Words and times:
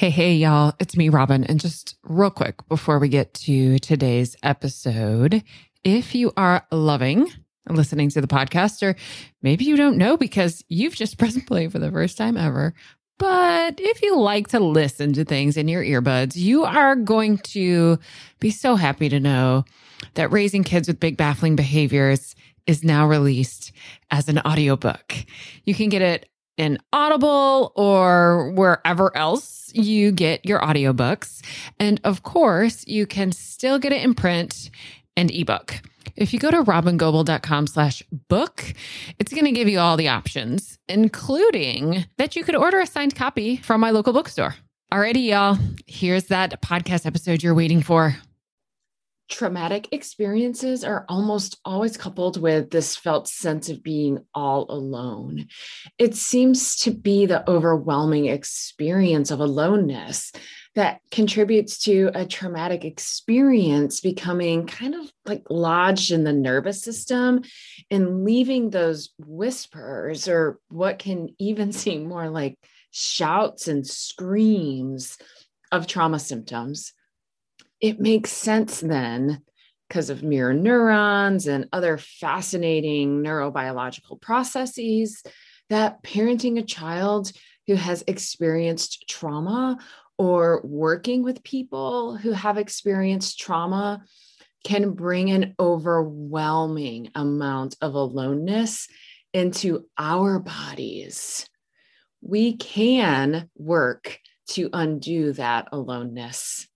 Hey, 0.00 0.08
hey, 0.08 0.32
y'all. 0.32 0.72
It's 0.78 0.96
me, 0.96 1.10
Robyn. 1.10 1.44
And 1.44 1.60
just 1.60 1.98
real 2.04 2.30
quick 2.30 2.66
before 2.68 2.98
we 2.98 3.10
get 3.10 3.34
to 3.34 3.78
today's 3.80 4.34
episode, 4.42 5.44
if 5.84 6.14
you 6.14 6.32
are 6.38 6.66
loving 6.72 7.30
listening 7.68 8.08
to 8.08 8.22
the 8.22 8.26
podcast, 8.26 8.82
or 8.82 8.96
maybe 9.42 9.66
you 9.66 9.76
don't 9.76 9.98
know 9.98 10.16
because 10.16 10.64
you've 10.68 10.94
just 10.94 11.18
pressed 11.18 11.44
play 11.46 11.68
for 11.68 11.78
the 11.78 11.90
first 11.90 12.16
time 12.16 12.38
ever, 12.38 12.72
but 13.18 13.74
if 13.78 14.00
you 14.00 14.18
like 14.18 14.48
to 14.48 14.58
listen 14.58 15.12
to 15.12 15.24
things 15.26 15.58
in 15.58 15.68
your 15.68 15.84
earbuds, 15.84 16.34
you 16.34 16.64
are 16.64 16.96
going 16.96 17.36
to 17.36 17.98
be 18.38 18.50
so 18.50 18.76
happy 18.76 19.10
to 19.10 19.20
know 19.20 19.66
that 20.14 20.32
Raising 20.32 20.64
Kids 20.64 20.88
with 20.88 20.98
Big 20.98 21.18
Baffling 21.18 21.56
Behaviors 21.56 22.34
is 22.66 22.82
now 22.82 23.06
released 23.06 23.72
as 24.10 24.30
an 24.30 24.38
audiobook. 24.38 25.14
You 25.64 25.74
can 25.74 25.90
get 25.90 26.00
it 26.00 26.29
in 26.60 26.78
Audible 26.92 27.72
or 27.74 28.50
wherever 28.50 29.16
else 29.16 29.72
you 29.74 30.12
get 30.12 30.44
your 30.44 30.60
audiobooks. 30.60 31.40
And 31.78 31.98
of 32.04 32.22
course, 32.22 32.86
you 32.86 33.06
can 33.06 33.32
still 33.32 33.78
get 33.78 33.94
it 33.94 34.02
in 34.02 34.14
print 34.14 34.70
and 35.16 35.30
ebook. 35.30 35.80
If 36.16 36.34
you 36.34 36.38
go 36.38 36.50
to 36.50 36.62
robyngobbel.com 36.62 37.66
slash 37.66 38.02
book, 38.28 38.74
it's 39.18 39.32
going 39.32 39.46
to 39.46 39.52
give 39.52 39.68
you 39.68 39.78
all 39.78 39.96
the 39.96 40.08
options, 40.08 40.78
including 40.86 42.04
that 42.18 42.36
you 42.36 42.44
could 42.44 42.56
order 42.56 42.78
a 42.78 42.86
signed 42.86 43.16
copy 43.16 43.56
from 43.56 43.80
my 43.80 43.90
local 43.90 44.12
bookstore. 44.12 44.54
Alrighty, 44.92 45.28
y'all. 45.28 45.56
Here's 45.86 46.24
that 46.24 46.60
podcast 46.60 47.06
episode 47.06 47.42
you're 47.42 47.54
waiting 47.54 47.80
for 47.80 48.16
traumatic 49.30 49.88
experiences 49.92 50.84
are 50.84 51.06
almost 51.08 51.58
always 51.64 51.96
coupled 51.96 52.40
with 52.40 52.70
this 52.70 52.96
felt 52.96 53.28
sense 53.28 53.68
of 53.68 53.82
being 53.82 54.18
all 54.34 54.66
alone. 54.68 55.46
It 55.98 56.14
seems 56.14 56.76
to 56.80 56.90
be 56.90 57.26
the 57.26 57.48
overwhelming 57.48 58.26
experience 58.26 59.30
of 59.30 59.40
aloneness 59.40 60.32
that 60.74 61.00
contributes 61.10 61.82
to 61.84 62.10
a 62.14 62.26
traumatic 62.26 62.84
experience 62.84 64.00
becoming 64.00 64.66
kind 64.66 64.94
of 64.94 65.10
like 65.24 65.44
lodged 65.48 66.12
in 66.12 66.24
the 66.24 66.32
nervous 66.32 66.82
system 66.82 67.42
and 67.90 68.24
leaving 68.24 68.70
those 68.70 69.10
whispers 69.18 70.28
or 70.28 70.58
what 70.68 70.98
can 70.98 71.34
even 71.38 71.72
seem 71.80 72.06
more 72.06 72.28
like 72.28 72.58
shouts 72.90 73.68
and 73.68 73.86
screams 73.86 75.16
of 75.72 75.86
trauma 75.86 76.18
symptoms 76.18 76.92
it 77.80 78.00
makes 78.00 78.30
sense 78.30 78.80
then 78.80 79.42
because 79.88 80.10
of 80.10 80.22
mirror 80.22 80.54
neurons 80.54 81.46
and 81.46 81.68
other 81.72 81.98
fascinating 81.98 83.22
neurobiological 83.22 84.20
processes 84.20 85.22
that 85.68 86.02
parenting 86.02 86.58
a 86.58 86.62
child 86.62 87.32
who 87.66 87.74
has 87.74 88.04
experienced 88.06 89.04
trauma 89.08 89.78
or 90.18 90.60
working 90.64 91.22
with 91.22 91.42
people 91.42 92.16
who 92.16 92.32
have 92.32 92.58
experienced 92.58 93.38
trauma 93.38 94.02
can 94.64 94.92
bring 94.92 95.30
an 95.30 95.54
overwhelming 95.58 97.10
amount 97.14 97.76
of 97.80 97.94
aloneness 97.94 98.88
into 99.32 99.86
our 99.96 100.38
bodies. 100.38 101.48
We 102.20 102.56
can 102.56 103.48
work 103.56 104.18
to 104.50 104.68
undo 104.72 105.32
that 105.34 105.68
aloneness. 105.72 106.68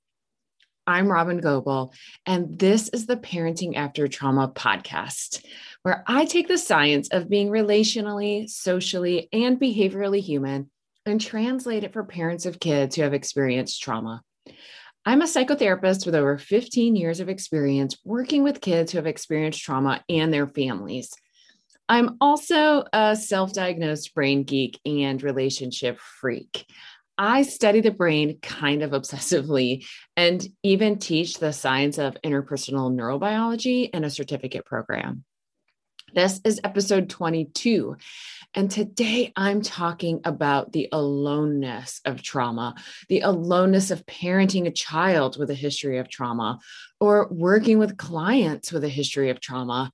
I'm 0.86 1.08
Robyn 1.08 1.40
Gobbel, 1.40 1.94
and 2.26 2.58
this 2.58 2.90
is 2.90 3.06
the 3.06 3.16
Parenting 3.16 3.74
After 3.74 4.06
Trauma 4.06 4.48
podcast, 4.48 5.42
where 5.80 6.04
I 6.06 6.26
take 6.26 6.46
the 6.46 6.58
science 6.58 7.08
of 7.08 7.30
being 7.30 7.48
relationally, 7.48 8.50
socially, 8.50 9.30
and 9.32 9.58
behaviorally 9.58 10.20
human 10.20 10.70
and 11.06 11.18
translate 11.18 11.84
it 11.84 11.94
for 11.94 12.04
parents 12.04 12.44
of 12.44 12.60
kids 12.60 12.96
who 12.96 13.02
have 13.02 13.14
experienced 13.14 13.80
trauma. 13.80 14.22
I'm 15.06 15.22
a 15.22 15.26
psychotherapist 15.26 16.04
with 16.04 16.14
over 16.14 16.36
15 16.36 16.96
years 16.96 17.18
of 17.18 17.30
experience 17.30 17.96
working 18.04 18.42
with 18.42 18.60
kids 18.60 18.92
who 18.92 18.98
have 18.98 19.06
experienced 19.06 19.62
trauma 19.62 20.04
and 20.10 20.30
their 20.30 20.46
families. 20.46 21.14
I'm 21.88 22.16
also 22.20 22.84
a 22.92 23.16
self 23.16 23.54
diagnosed 23.54 24.14
brain 24.14 24.44
geek 24.44 24.78
and 24.84 25.22
relationship 25.22 25.98
freak. 25.98 26.66
I 27.16 27.42
study 27.42 27.80
the 27.80 27.92
brain 27.92 28.38
kind 28.42 28.82
of 28.82 28.90
obsessively 28.90 29.86
and 30.16 30.44
even 30.62 30.98
teach 30.98 31.38
the 31.38 31.52
science 31.52 31.98
of 31.98 32.16
interpersonal 32.24 32.92
neurobiology 32.92 33.90
in 33.90 34.02
a 34.02 34.10
certificate 34.10 34.64
program. 34.64 35.24
This 36.12 36.40
is 36.44 36.60
episode 36.64 37.08
22. 37.08 37.96
And 38.54 38.70
today 38.70 39.32
I'm 39.36 39.62
talking 39.62 40.20
about 40.24 40.72
the 40.72 40.88
aloneness 40.92 42.00
of 42.04 42.22
trauma, 42.22 42.74
the 43.08 43.20
aloneness 43.20 43.90
of 43.90 44.06
parenting 44.06 44.66
a 44.66 44.72
child 44.72 45.38
with 45.38 45.50
a 45.50 45.54
history 45.54 45.98
of 45.98 46.08
trauma, 46.08 46.58
or 47.00 47.28
working 47.30 47.78
with 47.78 47.96
clients 47.96 48.72
with 48.72 48.84
a 48.84 48.88
history 48.88 49.30
of 49.30 49.40
trauma, 49.40 49.90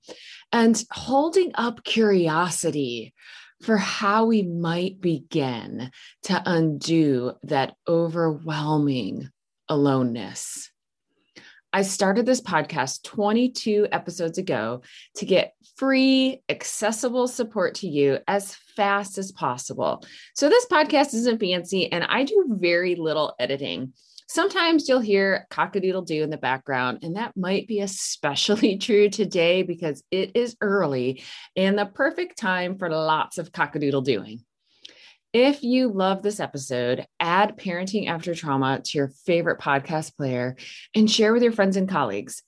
and 0.52 0.82
holding 0.90 1.52
up 1.54 1.84
curiosity 1.84 3.14
for 3.62 3.76
how 3.76 4.26
we 4.26 4.42
might 4.42 5.00
begin 5.00 5.90
to 6.24 6.42
undo 6.46 7.32
that 7.44 7.74
overwhelming 7.86 9.28
aloneness. 9.68 10.70
I 11.72 11.82
started 11.82 12.26
this 12.26 12.40
podcast 12.40 13.04
22 13.04 13.88
episodes 13.92 14.38
ago 14.38 14.82
to 15.16 15.24
get 15.24 15.54
free, 15.76 16.42
accessible 16.48 17.28
support 17.28 17.76
to 17.76 17.86
you 17.86 18.18
as 18.26 18.56
fast 18.76 19.18
as 19.18 19.30
possible. 19.30 20.02
So, 20.34 20.48
this 20.48 20.66
podcast 20.66 21.14
isn't 21.14 21.38
fancy, 21.38 21.90
and 21.92 22.02
I 22.04 22.24
do 22.24 22.44
very 22.48 22.96
little 22.96 23.34
editing. 23.38 23.92
Sometimes 24.32 24.88
you'll 24.88 25.00
hear 25.00 25.48
cockadoodle 25.50 26.06
doo 26.06 26.22
in 26.22 26.30
the 26.30 26.36
background, 26.36 27.00
and 27.02 27.16
that 27.16 27.36
might 27.36 27.66
be 27.66 27.80
especially 27.80 28.78
true 28.78 29.08
today 29.08 29.64
because 29.64 30.04
it 30.12 30.30
is 30.36 30.56
early 30.60 31.24
and 31.56 31.76
the 31.76 31.86
perfect 31.86 32.38
time 32.38 32.78
for 32.78 32.88
lots 32.88 33.38
of 33.38 33.50
cockadoodle 33.50 34.04
doing. 34.04 34.44
If 35.32 35.64
you 35.64 35.90
love 35.92 36.22
this 36.22 36.38
episode, 36.38 37.06
add 37.18 37.58
Parenting 37.58 38.06
After 38.06 38.32
Trauma 38.32 38.80
to 38.84 38.98
your 38.98 39.08
favorite 39.26 39.58
podcast 39.58 40.16
player 40.16 40.54
and 40.94 41.10
share 41.10 41.32
with 41.32 41.42
your 41.42 41.50
friends 41.50 41.76
and 41.76 41.88
colleagues. 41.88 42.44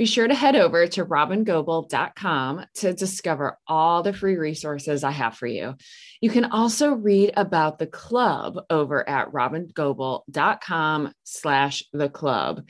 Be 0.00 0.06
sure 0.06 0.26
to 0.26 0.34
head 0.34 0.56
over 0.56 0.86
to 0.86 1.04
robyngobbel.com 1.04 2.64
to 2.76 2.94
discover 2.94 3.58
all 3.66 4.02
the 4.02 4.14
free 4.14 4.36
resources 4.36 5.04
I 5.04 5.10
have 5.10 5.36
for 5.36 5.46
you. 5.46 5.74
You 6.22 6.30
can 6.30 6.46
also 6.46 6.92
read 6.92 7.34
about 7.36 7.78
the 7.78 7.86
club 7.86 8.64
over 8.70 9.06
at 9.06 9.30
robyngobbel.com 9.30 11.12
slash 11.24 11.84
the 11.92 12.08
club. 12.08 12.62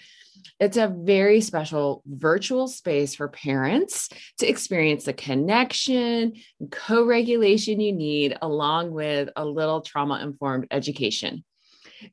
It's 0.58 0.76
a 0.76 0.88
very 0.88 1.40
special 1.40 2.02
virtual 2.04 2.66
space 2.66 3.14
for 3.14 3.28
parents 3.28 4.08
to 4.38 4.48
experience 4.48 5.04
the 5.04 5.12
connection 5.12 6.32
and 6.58 6.72
co-regulation 6.72 7.78
you 7.78 7.92
need 7.92 8.36
along 8.42 8.90
with 8.90 9.28
a 9.36 9.44
little 9.44 9.82
trauma-informed 9.82 10.66
education. 10.72 11.44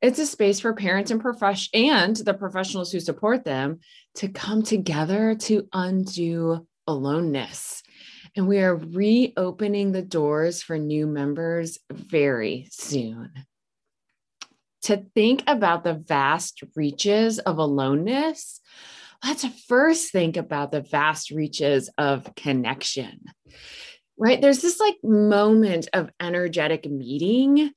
It's 0.02 0.20
a 0.20 0.26
space 0.26 0.60
for 0.60 0.74
parents 0.74 1.12
and 1.12 1.22
profession 1.22 1.70
and 1.74 2.16
the 2.16 2.34
professionals 2.34 2.92
who 2.92 3.00
support 3.00 3.44
them 3.46 3.80
to 4.16 4.28
come 4.28 4.64
together 4.64 5.36
to 5.36 5.68
undo 5.74 6.68
aloneness. 6.88 7.84
And 8.36 8.48
we 8.48 8.60
are 8.60 8.76
reopening 8.76 9.92
the 9.92 10.02
doors 10.02 10.62
for 10.62 10.78
new 10.78 11.08
members 11.08 11.80
very 11.92 12.68
soon. 12.72 13.32
To 14.84 15.06
think 15.16 15.44
about 15.48 15.84
the 15.84 15.96
vast 15.96 16.64
reaches 16.76 17.40
of 17.40 17.58
aloneness, 17.58 18.62
let's 19.24 19.46
first 19.68 20.12
think 20.12 20.38
about 20.38 20.72
the 20.72 20.82
vast 20.82 21.32
reaches 21.32 21.90
of 21.98 22.34
connection. 22.36 23.20
Right? 24.20 24.42
There's 24.42 24.62
this 24.62 24.80
like 24.80 24.98
moment 25.04 25.90
of 25.94 26.10
energetic 26.20 26.90
meeting 26.90 27.72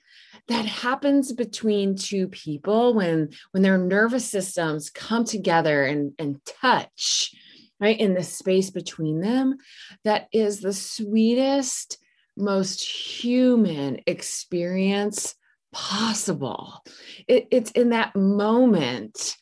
that 0.48 0.66
happens 0.66 1.32
between 1.32 1.96
two 1.96 2.28
people 2.28 2.94
when 2.94 3.30
when 3.52 3.62
their 3.62 3.78
nervous 3.78 4.28
systems 4.28 4.90
come 4.90 5.24
together 5.24 5.84
and, 5.84 6.12
and 6.18 6.44
touch 6.44 7.34
right 7.80 7.98
in 7.98 8.14
the 8.14 8.22
space 8.22 8.70
between 8.70 9.20
them 9.20 9.56
that 10.04 10.28
is 10.32 10.60
the 10.60 10.72
sweetest 10.72 11.98
most 12.36 12.82
human 12.82 14.00
experience 14.06 15.34
possible. 15.72 16.82
It, 17.28 17.48
it's 17.50 17.70
in 17.72 17.90
that 17.90 18.16
moment 18.16 19.36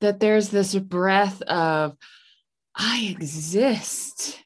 that 0.00 0.20
there's 0.20 0.48
this 0.48 0.74
breath 0.74 1.42
of 1.42 1.96
i 2.74 3.08
exist. 3.10 4.42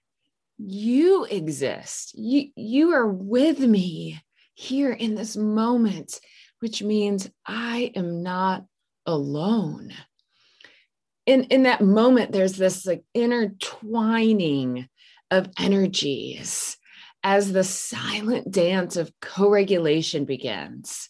You 0.59 1.25
exist. 1.25 2.17
You 2.17 2.51
you 2.55 2.93
are 2.93 3.07
with 3.07 3.59
me 3.59 4.21
here 4.61 4.93
in 4.93 5.15
this 5.15 5.37
moment, 5.37 6.21
which 6.61 6.83
means 6.83 7.31
I 7.47 7.93
am 7.97 8.23
not 8.23 8.65
alone. 9.07 9.95
In, 11.25 11.45
in 11.45 11.63
that 11.63 11.81
moment, 11.81 12.33
there's 12.33 12.57
this 12.57 12.85
like 12.85 13.03
intertwining 13.15 14.87
of 15.31 15.49
energies 15.59 16.77
as 17.23 17.53
the 17.53 17.65
silent 17.65 18.51
dance 18.51 18.97
of 18.97 19.11
co 19.21 19.49
regulation 19.49 20.27
begins. 20.27 21.09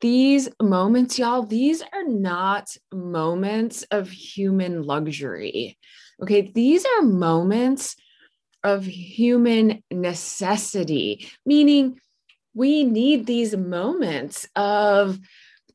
these 0.00 0.50
moments, 0.60 1.18
y'all, 1.18 1.42
these 1.42 1.80
are 1.80 2.06
not 2.06 2.68
moments 2.92 3.84
of 3.90 4.10
human 4.10 4.82
luxury. 4.82 5.78
Okay. 6.22 6.52
These 6.54 6.84
are 6.84 7.02
moments 7.02 7.96
of 8.64 8.84
human 8.84 9.82
necessity, 9.90 11.28
meaning 11.44 12.00
we 12.54 12.84
need 12.84 13.26
these 13.26 13.56
moments 13.56 14.48
of 14.56 15.18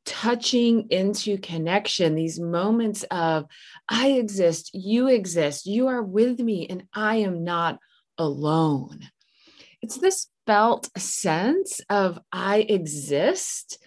touching 0.06 0.90
into 0.90 1.38
connection, 1.38 2.16
these 2.16 2.40
moments 2.40 3.04
of, 3.12 3.46
I 3.88 4.12
exist, 4.12 4.72
you 4.74 5.08
exist, 5.08 5.68
you 5.68 5.88
are 5.88 6.02
with 6.02 6.40
me, 6.40 6.68
and 6.68 6.84
I 6.94 7.18
am 7.18 7.44
not 7.44 7.80
alone. 8.18 9.02
It's 9.82 9.98
this 9.98 10.28
felt 10.48 10.90
sense 10.98 11.80
of 11.90 12.20
I 12.32 12.66
exist 12.68 13.78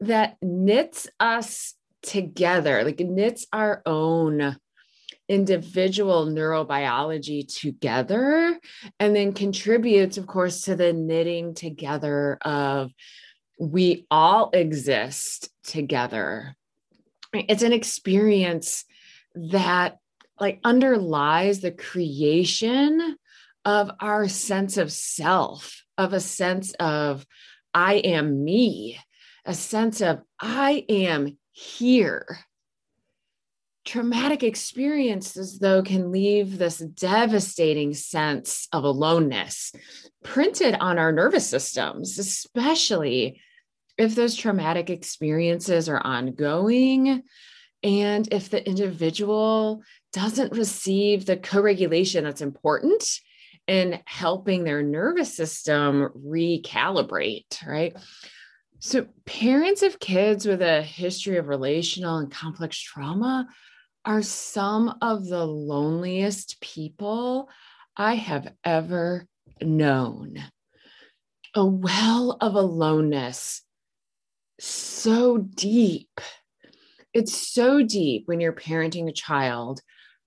that 0.00 0.36
knits 0.40 1.08
us 1.20 1.74
together, 2.02 2.84
like 2.84 3.00
knits 3.00 3.46
our 3.52 3.82
own 3.84 4.56
individual 5.28 6.26
neurobiology 6.26 7.46
together 7.52 8.58
and 9.00 9.16
then 9.16 9.32
contributes 9.32 10.18
of 10.18 10.26
course 10.26 10.62
to 10.62 10.76
the 10.76 10.92
knitting 10.92 11.54
together 11.54 12.38
of 12.42 12.92
we 13.58 14.06
all 14.10 14.50
exist 14.52 15.48
together. 15.64 16.54
It's 17.32 17.62
an 17.62 17.72
experience 17.72 18.84
that 19.34 19.98
like 20.40 20.60
underlies 20.64 21.60
the 21.60 21.70
creation 21.70 23.16
of 23.64 23.90
our 24.00 24.28
sense 24.28 24.76
of 24.76 24.92
self 24.92 25.82
of 25.98 26.12
a 26.12 26.20
sense 26.20 26.72
of 26.74 27.26
i 27.74 27.94
am 27.94 28.44
me 28.44 28.98
a 29.44 29.54
sense 29.54 30.00
of 30.00 30.20
i 30.40 30.84
am 30.88 31.36
here 31.52 32.38
traumatic 33.86 34.42
experiences, 34.42 35.58
though, 35.58 35.82
can 35.82 36.12
leave 36.12 36.58
this 36.58 36.78
devastating 36.78 37.94
sense 37.94 38.68
of 38.72 38.84
aloneness 38.84 39.72
printed 40.22 40.74
on 40.80 40.98
our 40.98 41.12
nervous 41.12 41.48
systems, 41.48 42.18
especially 42.18 43.40
if 43.96 44.14
those 44.14 44.36
traumatic 44.36 44.90
experiences 44.90 45.88
are 45.88 46.04
ongoing 46.04 47.22
and 47.82 48.28
if 48.32 48.50
the 48.50 48.66
individual 48.66 49.82
doesn't 50.12 50.52
receive 50.52 51.24
the 51.24 51.36
co 51.36 51.60
regulation 51.60 52.24
that's 52.24 52.42
important 52.42 53.20
in 53.66 54.00
helping 54.04 54.64
their 54.64 54.82
nervous 54.82 55.34
system 55.34 56.08
recalibrate, 56.26 57.64
right? 57.66 57.96
So, 58.78 59.06
parents 59.24 59.82
of 59.82 59.98
kids 59.98 60.46
with 60.46 60.62
a 60.62 60.82
history 60.82 61.38
of 61.38 61.48
relational 61.48 62.18
and 62.18 62.30
complex 62.30 62.78
trauma 62.78 63.48
are 64.06 64.22
some 64.22 64.96
of 65.02 65.26
the 65.26 65.44
loneliest 65.44 66.60
people 66.60 67.50
I 67.96 68.14
have 68.14 68.52
ever 68.64 69.26
known. 69.60 70.36
A 71.54 71.64
well 71.64 72.36
of 72.40 72.54
aloneness, 72.54 73.62
so 74.60 75.38
deep. 75.38 76.20
It's 77.12 77.36
so 77.36 77.82
deep 77.82 78.24
when 78.26 78.40
you're 78.40 78.52
parenting 78.52 79.08
a 79.08 79.12
child 79.12 79.80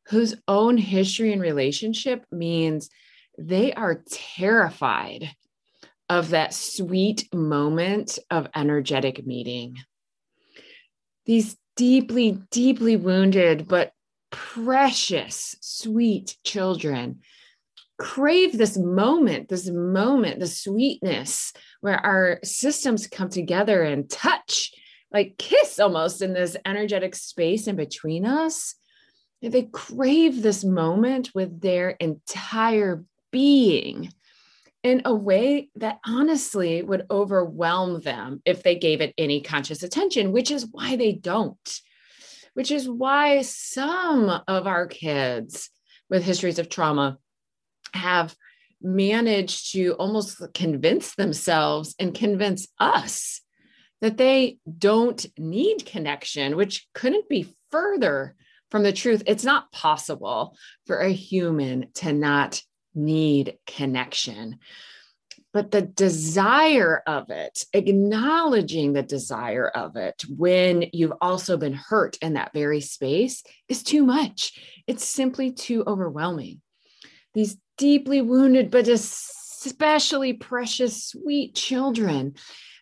whose 0.08 0.36
own 0.48 0.78
history 0.78 1.31
and 1.31 1.42
relationship 1.42 2.26
means 2.31 2.90
they 3.38 3.74
are 3.74 4.04
terrified 4.10 5.30
of 6.10 6.31
that 6.31 6.54
sweet 6.54 7.31
moment 7.34 8.18
of 8.31 8.48
energetic 8.56 9.26
meeting. 9.26 9.78
These 11.28 11.56
deeply, 11.80 12.38
deeply 12.52 12.98
wounded, 12.98 13.66
but 13.66 13.94
precious, 14.31 15.56
sweet 15.62 16.36
children 16.44 17.22
crave 17.98 18.58
this 18.58 18.78
moment, 18.78 19.50
this 19.50 19.70
moment, 19.70 20.40
the 20.40 20.48
sweetness 20.48 21.54
where 21.81 22.04
our 22.04 22.40
systems 22.44 23.08
come 23.08 23.30
together 23.30 23.84
and 23.84 24.10
touch, 24.10 24.72
like 25.14 25.38
kiss 25.38 25.80
almost 25.80 26.22
in 26.22 26.34
this 26.34 26.56
energetic 26.66 27.14
space 27.14 27.68
in 27.68 27.76
between 27.76 28.26
us. 28.26 28.76
They 29.42 29.64
crave 29.64 30.42
this 30.42 30.64
moment 30.64 31.31
with 31.36 31.62
their 31.62 31.92
entire 31.92 33.04
being 33.31 34.12
in 34.84 35.02
a 35.06 35.14
way 35.14 35.70
that 35.76 36.00
honestly 36.06 36.81
would 36.81 37.06
overwhelm 37.12 38.02
them 38.02 38.42
if 38.46 38.64
they 38.64 38.76
gave 38.76 39.02
it 39.02 39.14
any 39.18 39.42
conscious 39.42 39.84
attention, 39.84 40.31
which 40.31 40.52
is 40.52 40.68
why 40.72 40.96
they 40.96 41.12
don't. 41.12 41.80
Which 42.54 42.72
is 42.72 42.90
why 42.90 43.42
some 43.42 44.30
of 44.48 44.68
our 44.68 44.88
kids 44.88 45.70
with 46.10 46.24
histories 46.24 46.60
of 46.60 46.70
trauma 46.70 47.18
have 47.94 48.36
managed 48.81 49.74
to 49.74 49.94
almost 49.94 50.42
convince 50.54 51.16
themselves 51.16 51.96
and 52.00 52.16
convince 52.16 52.68
us 52.80 53.42
that 54.02 54.18
they 54.18 54.58
don't 54.78 55.26
need 55.38 55.86
connection, 55.86 56.56
which 56.56 56.88
couldn't 56.94 57.28
be 57.28 57.54
further 57.70 58.36
from 58.72 58.84
the 58.84 58.94
truth. 58.94 59.24
It's 59.26 59.44
not 59.44 59.72
possible 59.72 60.56
for 60.88 61.00
a 61.00 61.12
human 61.12 61.92
to 61.96 62.14
not 62.14 62.62
need 62.94 63.57
connection. 63.65 64.59
But 65.51 65.71
the 65.71 65.81
desire 65.81 67.01
of 67.07 67.31
it, 67.31 67.65
acknowledging 67.74 68.94
the 68.94 69.01
desire 69.01 69.68
of 69.68 69.95
it 69.95 70.24
when 70.30 70.86
you've 70.94 71.13
also 71.21 71.57
been 71.57 71.74
hurt 71.74 72.18
in 72.21 72.33
that 72.33 72.53
very 72.53 72.81
space 72.81 73.44
is 73.68 73.81
too 73.81 74.03
much. 74.03 74.53
It's 74.86 75.03
simply 75.03 75.51
too 75.51 75.83
overwhelming. 75.88 76.62
These 77.33 77.57
deeply 77.77 78.21
wounded, 78.21 78.69
but 78.69 78.88
especially 78.88 80.33
precious, 80.33 81.07
sweet 81.07 81.56
children 81.56 82.35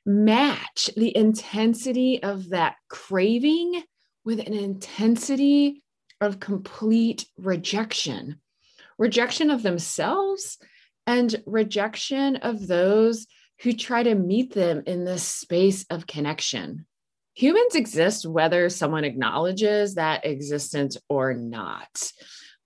match 0.06 0.90
the 0.96 1.16
intensity 1.16 2.22
of 2.24 2.50
that 2.50 2.76
craving 2.90 3.84
with 4.26 4.40
an 4.40 4.54
intensity 4.54 5.84
of 6.20 6.40
complete 6.40 7.26
rejection 7.38 8.42
rejection 8.98 9.50
of 9.50 9.64
themselves 9.64 10.58
and 11.06 11.42
rejection 11.46 12.38
of 12.38 12.68
those 12.68 13.28
who 13.62 13.74
try 13.74 14.04
to 14.04 14.16
meet 14.16 14.54
them 14.54 14.84
in 14.86 15.04
this 15.04 15.24
space 15.24 15.86
of 15.90 16.08
connection. 16.08 16.86
Humans 17.34 17.76
exist 17.76 18.26
whether 18.26 18.70
someone 18.70 19.04
acknowledges 19.04 19.96
that 19.96 20.26
existence 20.26 20.98
or 21.08 21.34
not. 21.34 22.12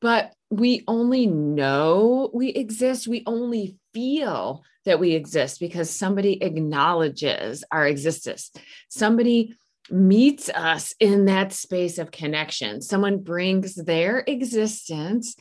But 0.02 0.34
we 0.50 0.84
only 0.88 1.28
know 1.28 2.32
we 2.34 2.50
exist, 2.50 3.08
we 3.08 3.24
only 3.26 3.78
feel 3.94 4.64
that 4.86 5.00
we 5.00 5.12
exist 5.14 5.60
because 5.60 5.90
somebody 5.90 6.42
acknowledges 6.42 7.64
our 7.72 7.86
existence. 7.86 8.52
Somebody 8.90 9.56
meets 9.90 10.50
us 10.50 10.96
in 11.00 11.26
that 11.26 11.54
space 11.54 11.98
of 11.98 12.12
connection. 12.12 12.82
Someone 12.82 13.20
brings 13.20 13.76
their 13.76 14.24
existence 14.26 15.36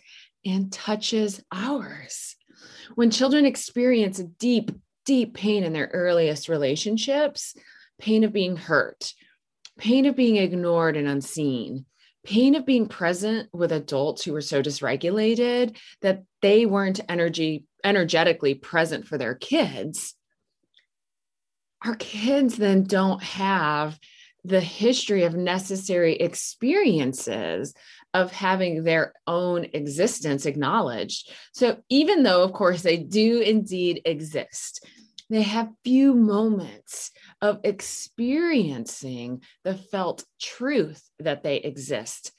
and 0.44 0.72
touches 0.72 1.42
ours. 1.52 2.36
When 2.94 3.10
children 3.10 3.46
experience 3.46 4.18
deep, 4.18 4.70
deep 5.04 5.34
pain 5.34 5.64
in 5.64 5.72
their 5.72 5.90
earliest 5.92 6.48
relationships, 6.48 7.54
pain 7.98 8.24
of 8.24 8.32
being 8.32 8.56
hurt, 8.56 9.12
pain 9.78 10.06
of 10.06 10.16
being 10.16 10.36
ignored 10.36 10.96
and 10.96 11.08
unseen, 11.08 11.86
pain 12.24 12.54
of 12.54 12.66
being 12.66 12.86
present 12.86 13.48
with 13.52 13.72
adults 13.72 14.24
who 14.24 14.32
were 14.32 14.40
so 14.40 14.62
dysregulated 14.62 15.76
that 16.02 16.22
they 16.42 16.66
weren't 16.66 17.00
energy 17.08 17.64
energetically 17.82 18.54
present 18.54 19.06
for 19.06 19.16
their 19.16 19.34
kids 19.34 20.14
our 21.84 21.96
kids 21.96 22.56
then 22.56 22.84
don't 22.84 23.22
have 23.22 23.98
the 24.44 24.60
history 24.60 25.24
of 25.24 25.34
necessary 25.34 26.16
experiences 26.16 27.74
of 28.14 28.32
having 28.32 28.82
their 28.82 29.12
own 29.26 29.66
existence 29.72 30.46
acknowledged. 30.46 31.30
So, 31.52 31.78
even 31.88 32.22
though, 32.22 32.42
of 32.42 32.52
course, 32.52 32.82
they 32.82 32.96
do 32.98 33.40
indeed 33.40 34.02
exist, 34.04 34.84
they 35.28 35.42
have 35.42 35.68
few 35.84 36.14
moments 36.14 37.12
of 37.40 37.60
experiencing 37.62 39.42
the 39.62 39.74
felt 39.74 40.24
truth 40.40 41.08
that 41.20 41.44
they 41.44 41.56
exist. 41.56 42.32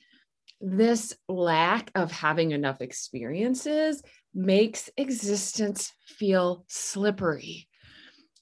This 0.59 1.15
lack 1.29 1.89
of 1.95 2.11
having 2.11 2.51
enough 2.51 2.81
experiences 2.81 4.03
makes 4.33 4.89
existence 4.97 5.93
feel 6.05 6.65
slippery. 6.67 7.67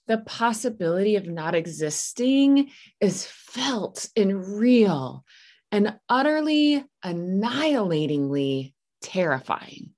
The 0.07 0.17
possibility 0.17 1.15
of 1.15 1.27
not 1.27 1.53
existing 1.53 2.71
is 2.99 3.27
felt 3.27 4.07
and 4.17 4.59
real 4.59 5.23
and 5.71 5.99
utterly 6.07 6.83
annihilatingly 7.03 8.73
terrifying. 9.01 9.91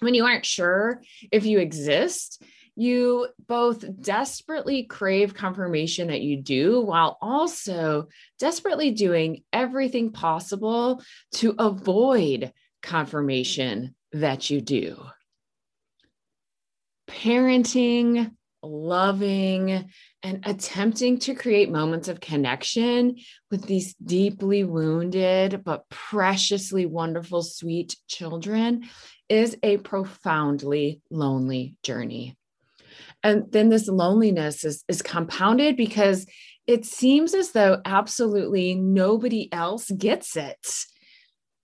When 0.00 0.14
you 0.14 0.24
aren't 0.24 0.46
sure 0.46 1.02
if 1.32 1.44
you 1.44 1.58
exist, 1.58 2.42
you 2.76 3.26
both 3.48 3.84
desperately 4.00 4.84
crave 4.84 5.34
confirmation 5.34 6.08
that 6.08 6.20
you 6.20 6.40
do 6.40 6.80
while 6.80 7.18
also 7.20 8.06
desperately 8.38 8.92
doing 8.92 9.42
everything 9.52 10.12
possible 10.12 11.02
to 11.32 11.56
avoid 11.58 12.52
confirmation 12.80 13.96
that 14.12 14.50
you 14.50 14.60
do. 14.60 14.96
Parenting, 17.08 18.32
loving, 18.62 19.90
and 20.22 20.46
attempting 20.46 21.18
to 21.20 21.34
create 21.34 21.70
moments 21.70 22.08
of 22.08 22.20
connection 22.20 23.16
with 23.50 23.66
these 23.66 23.94
deeply 23.94 24.64
wounded 24.64 25.62
but 25.64 25.88
preciously 25.88 26.86
wonderful, 26.86 27.42
sweet 27.42 27.96
children 28.06 28.88
is 29.28 29.56
a 29.62 29.76
profoundly 29.78 31.00
lonely 31.10 31.76
journey. 31.82 32.36
And 33.22 33.50
then 33.50 33.68
this 33.68 33.88
loneliness 33.88 34.64
is, 34.64 34.84
is 34.88 35.02
compounded 35.02 35.76
because 35.76 36.26
it 36.66 36.84
seems 36.84 37.34
as 37.34 37.52
though 37.52 37.80
absolutely 37.84 38.74
nobody 38.74 39.52
else 39.52 39.90
gets 39.90 40.36
it. 40.36 40.66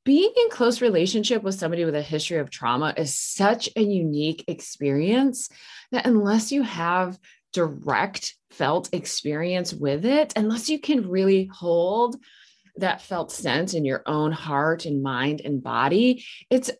Being 0.04 0.32
in 0.36 0.50
close 0.50 0.82
relationship 0.82 1.42
with 1.42 1.54
somebody 1.54 1.86
with 1.86 1.94
a 1.94 2.02
history 2.02 2.36
of 2.38 2.50
trauma 2.50 2.92
is 2.96 3.18
such 3.18 3.70
a 3.74 3.80
unique 3.80 4.44
experience 4.48 5.48
that 5.92 6.06
unless 6.06 6.52
you 6.52 6.62
have 6.62 7.18
direct 7.54 8.36
felt 8.50 8.92
experience 8.92 9.72
with 9.72 10.04
it, 10.04 10.34
unless 10.36 10.68
you 10.68 10.78
can 10.78 11.08
really 11.08 11.46
hold 11.46 12.16
that 12.76 13.00
felt 13.00 13.32
sense 13.32 13.72
in 13.72 13.84
your 13.84 14.02
own 14.04 14.32
heart 14.32 14.84
and 14.84 15.02
mind 15.02 15.40
and 15.42 15.62
body, 15.62 16.24
it's 16.50 16.70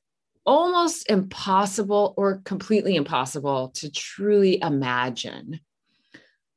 almost 0.45 1.09
impossible 1.09 2.13
or 2.17 2.43
completely 2.45 2.97
impossible 2.97 3.71
to 3.71 3.91
truly 3.91 4.61
imagine. 4.61 5.61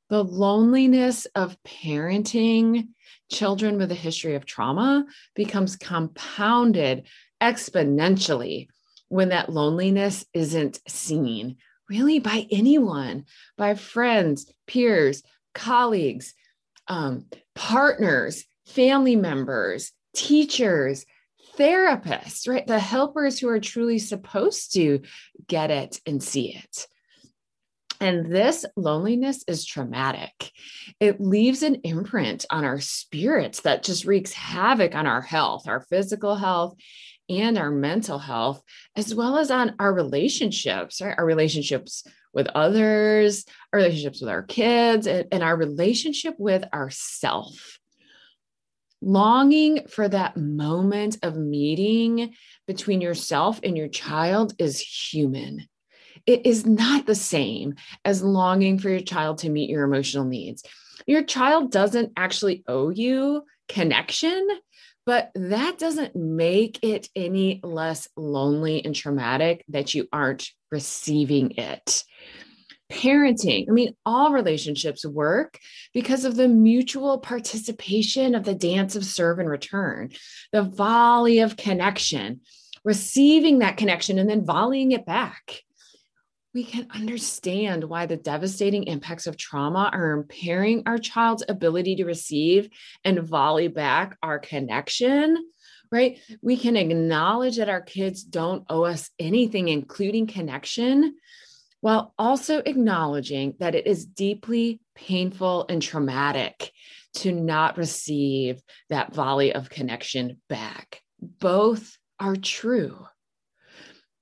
The 0.09 0.23
loneliness 0.23 1.27
of 1.35 1.57
parenting 1.63 2.89
children 3.29 3.77
with 3.77 3.91
a 3.91 3.95
history 3.95 4.35
of 4.35 4.45
trauma 4.45 5.05
becomes 5.35 5.75
compounded 5.75 7.03
exponentially 7.41 8.67
when 9.09 9.29
that 9.29 9.49
loneliness 9.49 10.25
isn't 10.33 10.79
seen 10.87 11.57
really 11.89 12.19
by 12.19 12.45
anyone, 12.51 13.25
by 13.57 13.75
friends, 13.75 14.51
peers, 14.67 15.23
colleagues, 15.53 16.33
um, 16.87 17.25
partners, 17.55 18.45
family 18.65 19.15
members, 19.15 19.91
teachers, 20.15 21.05
therapists, 21.57 22.47
right? 22.47 22.67
The 22.67 22.79
helpers 22.79 23.39
who 23.39 23.49
are 23.49 23.59
truly 23.59 23.99
supposed 23.99 24.73
to 24.73 25.01
get 25.47 25.71
it 25.71 25.99
and 26.05 26.21
see 26.21 26.53
it. 26.55 26.87
And 27.99 28.31
this 28.31 28.65
loneliness 28.75 29.43
is 29.47 29.65
traumatic. 29.65 30.51
It 30.99 31.19
leaves 31.19 31.63
an 31.63 31.75
imprint 31.83 32.45
on 32.49 32.63
our 32.63 32.79
spirits 32.79 33.61
that 33.61 33.83
just 33.83 34.05
wreaks 34.05 34.33
havoc 34.33 34.95
on 34.95 35.07
our 35.07 35.21
health, 35.21 35.67
our 35.67 35.81
physical 35.81 36.35
health, 36.35 36.75
and 37.29 37.57
our 37.57 37.71
mental 37.71 38.19
health, 38.19 38.61
as 38.95 39.13
well 39.13 39.37
as 39.37 39.51
on 39.51 39.75
our 39.79 39.93
relationships, 39.93 41.01
right? 41.01 41.15
Our 41.17 41.25
relationships 41.25 42.05
with 42.33 42.47
others, 42.55 43.45
our 43.73 43.79
relationships 43.79 44.21
with 44.21 44.29
our 44.29 44.43
kids, 44.43 45.07
and, 45.07 45.27
and 45.31 45.43
our 45.43 45.55
relationship 45.55 46.35
with 46.37 46.63
ourself 46.73 47.79
longing 49.01 49.87
for 49.87 50.07
that 50.07 50.37
moment 50.37 51.17
of 51.23 51.37
meeting 51.37 52.33
between 52.65 53.01
yourself 53.01 53.59
and 53.63 53.77
your 53.77 53.87
child 53.87 54.53
is 54.57 54.79
human. 54.79 55.67
It 56.27 56.45
is 56.45 56.65
not 56.65 57.05
the 57.05 57.15
same 57.15 57.75
as 58.05 58.21
longing 58.21 58.77
for 58.79 58.89
your 58.89 58.99
child 58.99 59.39
to 59.39 59.49
meet 59.49 59.69
your 59.69 59.83
emotional 59.83 60.25
needs. 60.25 60.63
Your 61.07 61.23
child 61.23 61.71
doesn't 61.71 62.11
actually 62.17 62.63
owe 62.67 62.89
you 62.89 63.43
connection, 63.69 64.47
but 65.05 65.31
that 65.35 65.79
doesn't 65.79 66.15
make 66.15 66.83
it 66.83 67.07
any 67.15 67.61
less 67.63 68.09
lonely 68.17 68.83
and 68.83 68.93
traumatic 68.93 69.63
that 69.69 69.95
you 69.95 70.07
aren't 70.11 70.51
receiving 70.69 71.51
it 71.51 72.03
parenting. 72.89 73.65
I 73.67 73.71
mean, 73.71 73.95
all 74.05 74.31
relationships 74.31 75.05
work 75.05 75.59
because 75.93 76.25
of 76.25 76.35
the 76.35 76.47
mutual 76.47 77.19
participation 77.19 78.35
of 78.35 78.43
the 78.43 78.55
dance 78.55 78.95
of 78.95 79.05
serve 79.05 79.39
and 79.39 79.49
return, 79.49 80.11
the 80.51 80.63
volley 80.63 81.39
of 81.39 81.57
connection, 81.57 82.41
receiving 82.83 83.59
that 83.59 83.77
connection 83.77 84.19
and 84.19 84.29
then 84.29 84.45
volleying 84.45 84.93
it 84.93 85.05
back. 85.05 85.63
We 86.57 86.63
can 86.63 86.87
understand 86.89 87.83
why 87.83 88.07
the 88.07 88.17
devastating 88.17 88.85
impacts 88.85 89.27
of 89.27 89.37
trauma 89.37 89.91
are 89.93 90.09
impairing 90.09 90.81
our 90.87 90.97
child's 90.97 91.43
ability 91.47 91.97
to 91.97 92.05
receive 92.05 92.69
and 93.05 93.19
volley 93.19 93.67
back 93.67 94.17
our 94.23 94.39
connection 94.39 95.37
right? 95.91 96.19
We 96.41 96.57
can 96.57 96.75
acknowledge 96.75 97.57
that 97.57 97.69
our 97.69 97.81
kids 97.81 98.23
don't 98.23 98.65
owe 98.69 98.85
us 98.85 99.11
anything, 99.19 99.67
including 99.67 100.25
connection, 100.25 101.15
while 101.81 102.15
also 102.17 102.57
acknowledging 102.65 103.53
that 103.59 103.75
it 103.75 103.85
is 103.85 104.05
deeply 104.05 104.81
painful 104.95 105.67
and 105.69 105.79
traumatic 105.79 106.71
to 107.17 107.31
not 107.31 107.77
receive 107.77 108.61
that 108.89 109.13
volley 109.13 109.53
of 109.53 109.69
connection 109.69 110.41
back. 110.49 111.01
Both 111.21 111.97
are 112.19 112.35
true. 112.35 113.05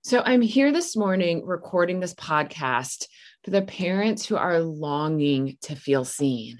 So 0.05 0.21
I'm 0.23 0.41
here 0.41 0.71
this 0.71 0.95
morning 0.95 1.47
recording 1.47 1.99
this 1.99 2.13
podcast 2.13 3.07
for 3.43 3.49
the 3.49 3.63
parents 3.63 4.23
who 4.23 4.35
are 4.35 4.59
longing 4.59 5.57
to 5.63 5.75
feel 5.75 6.05
seen. 6.05 6.59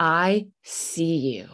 I 0.00 0.46
see 0.64 1.16
you. 1.16 1.46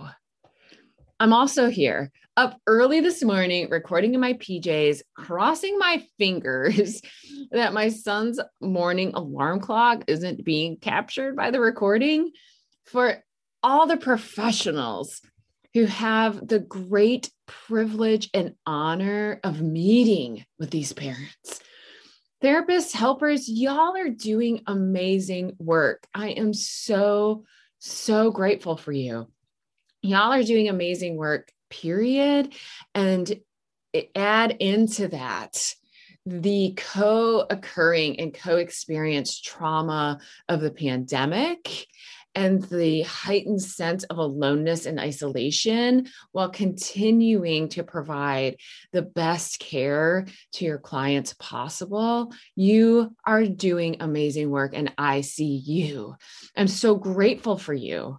I'm 1.18 1.32
also 1.32 1.68
here 1.68 2.12
up 2.36 2.60
early 2.68 3.00
this 3.00 3.24
morning, 3.24 3.68
recording 3.70 4.14
in 4.14 4.20
my 4.20 4.34
PJs, 4.34 5.02
crossing 5.16 5.80
my 5.80 6.04
fingers 6.16 7.02
that 7.50 7.72
my 7.72 7.88
son's 7.88 8.38
morning 8.60 9.10
alarm 9.14 9.58
clock 9.58 10.04
isn't 10.06 10.44
being 10.44 10.76
captured 10.76 11.34
by 11.34 11.50
the 11.50 11.58
recording 11.58 12.30
for 12.84 13.16
all 13.64 13.88
the 13.88 13.96
professionals 13.96 15.20
who 15.74 15.86
have 15.86 16.46
the 16.46 16.58
great 16.58 17.30
privilege 17.46 18.28
and 18.34 18.54
honor 18.66 19.40
of 19.42 19.62
meeting 19.62 20.44
with 20.58 20.70
these 20.70 20.92
parents. 20.92 21.60
Therapists, 22.42 22.92
helpers, 22.92 23.48
y'all 23.48 23.96
are 23.96 24.08
doing 24.08 24.62
amazing 24.66 25.56
work. 25.58 26.06
I 26.12 26.30
am 26.30 26.52
so, 26.52 27.44
so 27.78 28.30
grateful 28.30 28.76
for 28.76 28.92
you. 28.92 29.28
Y'all 30.02 30.32
are 30.32 30.42
doing 30.42 30.68
amazing 30.68 31.16
work 31.16 31.52
period 31.70 32.52
and 32.94 33.40
add 34.14 34.56
into 34.58 35.08
that 35.08 35.74
the 36.24 36.74
co 36.76 37.46
occurring 37.50 38.20
and 38.20 38.32
co 38.32 38.56
experienced 38.56 39.44
trauma 39.44 40.20
of 40.48 40.60
the 40.60 40.70
pandemic 40.70 41.86
and 42.34 42.62
the 42.62 43.02
heightened 43.02 43.62
sense 43.62 44.04
of 44.04 44.18
aloneness 44.18 44.86
and 44.86 44.98
isolation 44.98 46.08
while 46.32 46.48
continuing 46.48 47.68
to 47.70 47.82
provide 47.82 48.56
the 48.92 49.02
best 49.02 49.58
care 49.58 50.26
to 50.52 50.64
your 50.64 50.78
clients 50.78 51.34
possible. 51.38 52.32
You 52.56 53.14
are 53.26 53.44
doing 53.44 53.96
amazing 54.00 54.50
work, 54.50 54.72
and 54.74 54.92
I 54.98 55.20
see 55.20 55.62
you. 55.64 56.16
I'm 56.56 56.68
so 56.68 56.94
grateful 56.94 57.58
for 57.58 57.74
you 57.74 58.18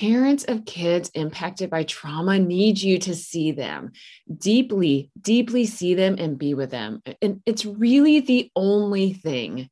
parents 0.00 0.44
of 0.44 0.64
kids 0.64 1.10
impacted 1.14 1.68
by 1.68 1.84
trauma 1.84 2.38
need 2.38 2.80
you 2.80 2.98
to 2.98 3.14
see 3.14 3.52
them 3.52 3.92
deeply, 4.38 5.10
deeply 5.20 5.66
see 5.66 5.94
them 5.94 6.16
and 6.18 6.38
be 6.38 6.54
with 6.54 6.70
them. 6.70 7.02
And 7.20 7.42
it's 7.44 7.66
really 7.66 8.20
the 8.20 8.50
only 8.56 9.12
thing 9.12 9.68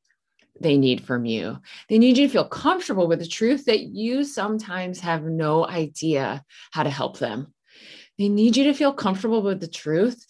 they 0.61 0.76
need 0.76 1.02
from 1.02 1.25
you. 1.25 1.59
They 1.88 1.99
need 1.99 2.19
you 2.19 2.26
to 2.26 2.33
feel 2.33 2.45
comfortable 2.45 3.09
with 3.09 3.19
the 3.19 3.26
truth 3.26 3.64
that 3.64 3.81
you 3.81 4.25
sometimes 4.25 5.00
have 5.00 5.25
no 5.25 5.67
idea 5.67 6.45
how 6.71 6.83
to 6.83 6.90
help 6.90 7.19
them. 7.19 7.52
They 8.19 8.29
need 8.29 8.57
you 8.57 8.64
to 8.64 8.75
feel 8.75 8.93
comfortable 8.93 9.43
with 9.43 9.61
the 9.61 9.69
truth 9.69 10.26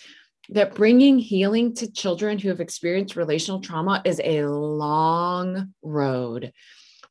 that 0.51 0.75
bringing 0.75 1.19
healing 1.19 1.75
to 1.75 1.93
children 1.93 2.39
who 2.39 2.49
have 2.49 2.61
experienced 2.61 3.17
relational 3.17 3.61
trauma 3.61 4.03
is 4.05 4.21
a 4.23 4.47
long 4.47 5.75
road 5.83 6.53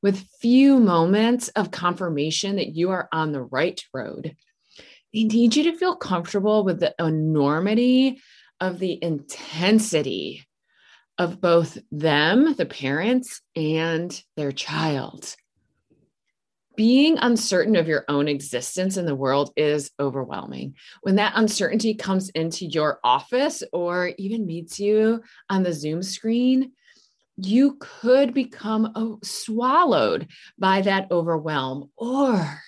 with 0.01 0.25
few 0.41 0.79
moments 0.79 1.49
of 1.49 1.71
confirmation 1.71 2.55
that 2.55 2.75
you 2.75 2.91
are 2.91 3.09
on 3.11 3.31
the 3.31 3.43
right 3.43 3.83
road. 3.93 4.35
They 5.13 5.23
need 5.23 5.55
you 5.55 5.63
to 5.63 5.77
feel 5.77 5.95
comfortable 5.95 6.63
with 6.63 6.79
the 6.79 6.95
enormity 6.99 8.21
of 8.61 8.79
the 8.79 8.97
intensity 9.01 10.45
of 11.19 11.41
both 11.41 11.77
them, 11.91 12.55
the 12.55 12.65
parents, 12.65 13.41
and 13.55 14.23
their 14.37 14.53
child. 14.53 15.35
Being 16.77 17.17
uncertain 17.17 17.75
of 17.75 17.89
your 17.89 18.05
own 18.07 18.29
existence 18.29 18.95
in 18.95 19.05
the 19.05 19.15
world 19.15 19.51
is 19.57 19.91
overwhelming. 19.99 20.75
When 21.01 21.15
that 21.15 21.33
uncertainty 21.35 21.93
comes 21.93 22.29
into 22.29 22.65
your 22.65 22.99
office 23.03 23.61
or 23.73 24.13
even 24.17 24.45
meets 24.45 24.79
you 24.79 25.21
on 25.49 25.63
the 25.63 25.73
Zoom 25.73 26.01
screen, 26.01 26.71
you 27.35 27.77
could 27.81 28.33
become 28.33 28.93
oh, 28.95 29.19
swallowed 29.21 30.29
by 30.57 30.81
that 30.81 31.11
overwhelm, 31.11 31.91
or 31.97 32.61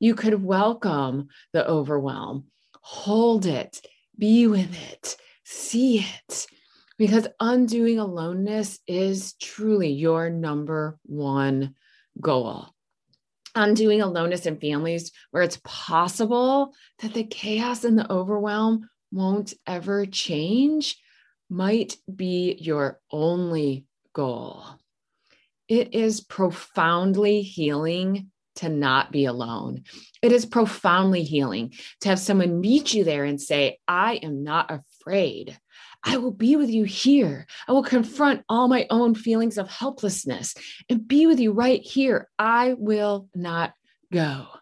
you 0.00 0.16
could 0.16 0.42
welcome 0.42 1.28
the 1.52 1.66
overwhelm, 1.66 2.46
hold 2.80 3.46
it, 3.46 3.80
be 4.18 4.48
with 4.48 4.76
it, 4.90 5.16
see 5.44 6.00
it. 6.00 6.46
Because 7.02 7.26
undoing 7.40 7.98
aloneness 7.98 8.78
is 8.86 9.32
truly 9.42 9.88
your 9.88 10.30
number 10.30 11.00
one 11.02 11.74
goal. 12.20 12.68
Undoing 13.56 14.00
aloneness 14.00 14.46
in 14.46 14.60
families 14.60 15.10
where 15.32 15.42
it's 15.42 15.60
possible 15.64 16.72
that 17.00 17.12
the 17.12 17.24
chaos 17.24 17.82
and 17.82 17.98
the 17.98 18.08
overwhelm 18.08 18.88
won't 19.10 19.52
ever 19.66 20.06
change 20.06 20.96
might 21.50 21.96
be 22.14 22.56
your 22.60 23.00
only 23.10 23.84
goal. 24.12 24.62
It 25.66 25.94
is 25.94 26.20
profoundly 26.20 27.42
healing 27.42 28.30
to 28.56 28.68
not 28.68 29.10
be 29.10 29.24
alone. 29.24 29.82
It 30.22 30.30
is 30.30 30.46
profoundly 30.46 31.24
healing 31.24 31.72
to 32.02 32.10
have 32.10 32.20
someone 32.20 32.60
meet 32.60 32.94
you 32.94 33.02
there 33.02 33.24
and 33.24 33.40
say, 33.40 33.80
I 33.88 34.20
am 34.22 34.44
not 34.44 34.70
afraid. 34.70 35.58
I 36.04 36.16
will 36.16 36.32
be 36.32 36.56
with 36.56 36.70
you 36.70 36.84
here. 36.84 37.46
I 37.68 37.72
will 37.72 37.82
confront 37.82 38.44
all 38.48 38.68
my 38.68 38.86
own 38.90 39.14
feelings 39.14 39.58
of 39.58 39.68
helplessness 39.68 40.54
and 40.88 41.06
be 41.06 41.26
with 41.26 41.38
you 41.38 41.52
right 41.52 41.80
here. 41.80 42.28
I 42.38 42.74
will 42.78 43.28
not 43.34 43.74
go. 44.12 44.46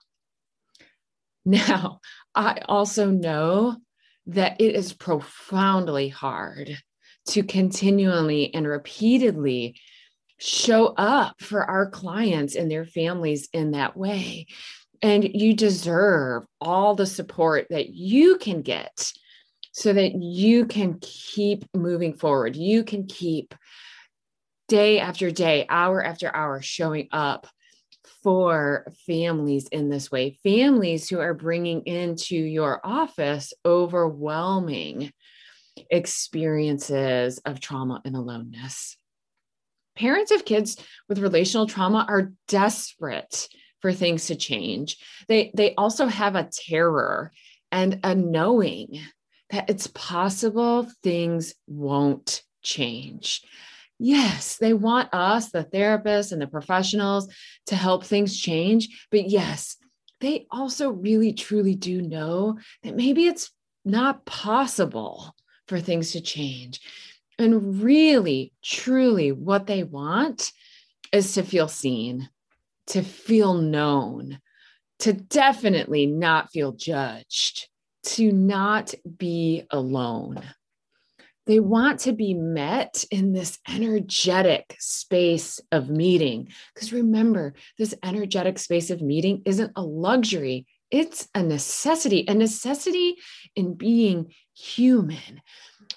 Now, 1.42 2.00
I 2.34 2.60
also 2.68 3.10
know 3.10 3.76
that 4.26 4.60
it 4.60 4.74
is 4.74 4.92
profoundly 4.92 6.08
hard 6.08 6.76
to 7.28 7.42
continually 7.42 8.52
and 8.54 8.68
repeatedly 8.68 9.80
show 10.38 10.88
up 10.88 11.40
for 11.40 11.64
our 11.64 11.88
clients 11.88 12.56
and 12.56 12.70
their 12.70 12.84
families 12.84 13.48
in 13.52 13.70
that 13.72 13.96
way. 13.96 14.46
And 15.02 15.24
you 15.24 15.54
deserve 15.54 16.44
all 16.60 16.94
the 16.94 17.06
support 17.06 17.66
that 17.70 17.88
you 17.88 18.36
can 18.36 18.60
get 18.62 19.12
so 19.72 19.92
that 19.92 20.14
you 20.14 20.66
can 20.66 20.98
keep 21.00 21.64
moving 21.74 22.14
forward. 22.14 22.56
You 22.56 22.84
can 22.84 23.06
keep 23.06 23.54
day 24.68 25.00
after 25.00 25.30
day, 25.30 25.66
hour 25.68 26.02
after 26.02 26.34
hour 26.34 26.62
showing 26.62 27.08
up 27.12 27.46
for 28.22 28.86
families 29.06 29.68
in 29.68 29.88
this 29.88 30.10
way, 30.10 30.38
families 30.42 31.08
who 31.08 31.20
are 31.20 31.34
bringing 31.34 31.82
into 31.82 32.36
your 32.36 32.80
office 32.84 33.52
overwhelming 33.64 35.12
experiences 35.90 37.38
of 37.38 37.60
trauma 37.60 38.00
and 38.04 38.16
aloneness. 38.16 38.96
Parents 39.96 40.30
of 40.30 40.44
kids 40.44 40.76
with 41.08 41.18
relational 41.18 41.66
trauma 41.66 42.06
are 42.08 42.32
desperate 42.48 43.48
for 43.80 43.92
things 43.92 44.26
to 44.26 44.36
change. 44.36 44.98
They, 45.28 45.50
they 45.54 45.74
also 45.74 46.06
have 46.06 46.36
a 46.36 46.48
terror 46.52 47.32
and 47.72 48.00
a 48.04 48.14
knowing 48.14 49.00
that 49.50 49.68
it's 49.68 49.88
possible 49.88 50.88
things 51.02 51.54
won't 51.66 52.42
change. 52.62 53.42
Yes, 53.98 54.56
they 54.56 54.72
want 54.72 55.12
us, 55.12 55.50
the 55.50 55.64
therapists 55.64 56.32
and 56.32 56.40
the 56.40 56.46
professionals, 56.46 57.32
to 57.66 57.76
help 57.76 58.04
things 58.04 58.38
change. 58.38 59.06
But 59.10 59.28
yes, 59.28 59.76
they 60.20 60.46
also 60.50 60.90
really 60.90 61.32
truly 61.32 61.74
do 61.74 62.00
know 62.00 62.58
that 62.82 62.96
maybe 62.96 63.26
it's 63.26 63.50
not 63.84 64.24
possible 64.24 65.34
for 65.66 65.80
things 65.80 66.12
to 66.12 66.20
change. 66.20 66.80
And 67.38 67.82
really, 67.82 68.52
truly, 68.62 69.32
what 69.32 69.66
they 69.66 69.82
want 69.82 70.52
is 71.12 71.34
to 71.34 71.42
feel 71.42 71.68
seen, 71.68 72.28
to 72.88 73.02
feel 73.02 73.54
known, 73.54 74.40
to 75.00 75.12
definitely 75.14 76.06
not 76.06 76.50
feel 76.50 76.72
judged, 76.72 77.69
to 78.02 78.32
not 78.32 78.94
be 79.18 79.64
alone. 79.70 80.42
They 81.46 81.58
want 81.58 82.00
to 82.00 82.12
be 82.12 82.34
met 82.34 83.04
in 83.10 83.32
this 83.32 83.58
energetic 83.68 84.76
space 84.78 85.60
of 85.72 85.90
meeting. 85.90 86.48
Because 86.74 86.92
remember, 86.92 87.54
this 87.78 87.94
energetic 88.04 88.58
space 88.58 88.90
of 88.90 89.02
meeting 89.02 89.42
isn't 89.44 89.72
a 89.74 89.82
luxury, 89.82 90.66
it's 90.90 91.28
a 91.34 91.42
necessity, 91.42 92.24
a 92.28 92.34
necessity 92.34 93.16
in 93.56 93.74
being 93.74 94.32
human. 94.56 95.40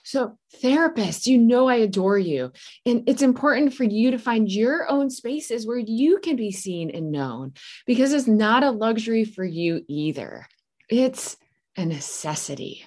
So, 0.03 0.37
therapists, 0.61 1.27
you 1.27 1.37
know, 1.37 1.67
I 1.67 1.75
adore 1.75 2.17
you. 2.17 2.51
And 2.85 3.07
it's 3.07 3.21
important 3.21 3.73
for 3.73 3.83
you 3.83 4.11
to 4.11 4.17
find 4.17 4.51
your 4.51 4.89
own 4.89 5.09
spaces 5.09 5.67
where 5.67 5.77
you 5.77 6.19
can 6.19 6.35
be 6.35 6.51
seen 6.51 6.89
and 6.89 7.11
known 7.11 7.53
because 7.85 8.11
it's 8.11 8.27
not 8.27 8.63
a 8.63 8.71
luxury 8.71 9.23
for 9.23 9.45
you 9.45 9.83
either. 9.87 10.47
It's 10.89 11.37
a 11.77 11.85
necessity. 11.85 12.85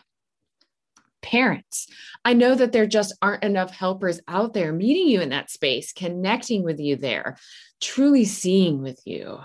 Parents, 1.23 1.89
I 2.25 2.35
know 2.35 2.55
that 2.55 2.73
there 2.73 2.87
just 2.87 3.15
aren't 3.21 3.43
enough 3.43 3.71
helpers 3.71 4.21
out 4.29 4.55
there 4.55 4.73
meeting 4.73 5.09
you 5.09 5.21
in 5.21 5.31
that 5.31 5.51
space, 5.51 5.93
connecting 5.93 6.63
with 6.63 6.79
you 6.79 6.97
there, 6.97 7.37
truly 7.81 8.25
seeing 8.25 8.81
with 8.83 9.01
you. 9.05 9.41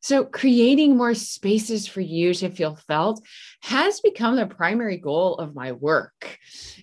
So, 0.00 0.24
creating 0.24 0.96
more 0.96 1.14
spaces 1.14 1.86
for 1.86 2.00
you 2.00 2.34
to 2.34 2.50
feel 2.50 2.74
felt 2.74 3.24
has 3.62 4.00
become 4.00 4.36
the 4.36 4.46
primary 4.46 4.96
goal 4.96 5.36
of 5.36 5.54
my 5.54 5.72
work. 5.72 6.38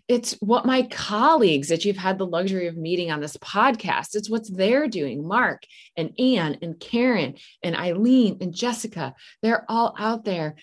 It's 0.07 0.33
what 0.39 0.65
my 0.65 0.83
colleagues 0.83 1.69
that 1.69 1.85
you've 1.85 1.97
had 1.97 2.17
the 2.17 2.25
luxury 2.25 2.67
of 2.67 2.77
meeting 2.77 3.11
on 3.11 3.19
this 3.19 3.37
podcast, 3.37 4.15
it's 4.15 4.29
what 4.29 4.47
they're 4.49 4.87
doing. 4.87 5.27
Mark 5.27 5.63
and 5.95 6.13
Anne 6.19 6.57
and 6.61 6.79
Karen 6.79 7.35
and 7.61 7.75
Eileen 7.75 8.37
and 8.41 8.53
Jessica, 8.53 9.13
they're 9.41 9.65
all 9.69 9.95
out 9.97 10.23
there 10.23 10.55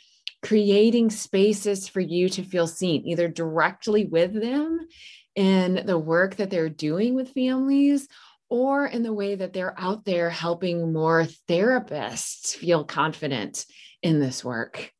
creating 0.42 1.10
spaces 1.10 1.88
for 1.88 2.00
you 2.00 2.28
to 2.28 2.42
feel 2.42 2.66
seen, 2.66 3.06
either 3.06 3.28
directly 3.28 4.04
with 4.04 4.32
them 4.32 4.86
in 5.34 5.82
the 5.86 5.98
work 5.98 6.36
that 6.36 6.50
they're 6.50 6.68
doing 6.68 7.14
with 7.14 7.32
families 7.32 8.08
or 8.48 8.86
in 8.86 9.02
the 9.02 9.12
way 9.12 9.34
that 9.34 9.52
they're 9.52 9.78
out 9.78 10.04
there 10.04 10.30
helping 10.30 10.92
more 10.92 11.26
therapists 11.48 12.54
feel 12.54 12.84
confident 12.84 13.64
in 14.02 14.20
this 14.20 14.44
work. 14.44 14.92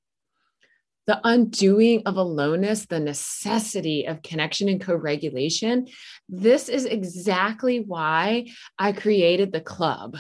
The 1.07 1.21
undoing 1.23 2.03
of 2.07 2.17
aloneness, 2.17 2.87
the 2.87 2.99
necessity 2.99 4.07
of 4.07 4.23
connection 4.23 4.69
and 4.69 4.81
co 4.81 4.97
regulation. 4.97 5.87
This 6.29 6.69
is 6.69 6.85
exactly 6.85 7.79
why 7.79 8.49
I 8.77 8.91
created 8.91 9.53
the 9.53 9.61
club 9.61 10.17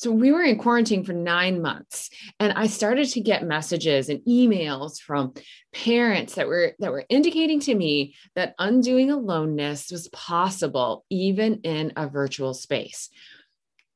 so 0.00 0.10
we 0.10 0.32
were 0.32 0.40
in 0.40 0.56
quarantine 0.56 1.04
for 1.04 1.12
nine 1.12 1.60
months, 1.60 2.08
and 2.38 2.54
I 2.54 2.68
started 2.68 3.06
to 3.10 3.20
get 3.20 3.44
messages 3.44 4.08
and 4.08 4.20
emails 4.26 4.98
from 4.98 5.34
parents 5.74 6.36
that 6.36 6.46
were 6.46 6.72
that 6.78 6.90
were 6.90 7.04
indicating 7.10 7.60
to 7.60 7.74
me 7.74 8.14
that 8.34 8.54
undoing 8.58 9.10
aloneness 9.10 9.90
was 9.90 10.08
possible 10.08 11.04
even 11.10 11.60
in 11.64 11.92
a 11.96 12.08
virtual 12.08 12.54
space. 12.54 13.10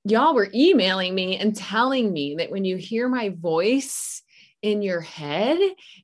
Y'all 0.05 0.35
were 0.35 0.51
emailing 0.55 1.15
me 1.15 1.39
and 1.39 1.57
telling 1.57 2.13
me 2.13 2.35
that 2.37 2.51
when 2.51 2.67
you 2.67 2.77
hear 2.77 3.09
my 3.09 3.31
voice 3.31 4.23
in 4.61 4.83
your 4.83 5.01
head, 5.01 5.59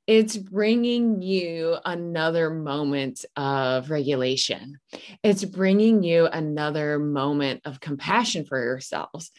it's 0.06 0.34
bringing 0.34 1.20
you 1.20 1.76
another 1.84 2.48
moment 2.48 3.26
of 3.36 3.90
regulation. 3.90 4.78
It's 5.22 5.44
bringing 5.44 6.02
you 6.02 6.24
another 6.24 6.98
moment 6.98 7.60
of 7.66 7.80
compassion 7.80 8.46
for 8.46 8.58
yourselves 8.64 9.30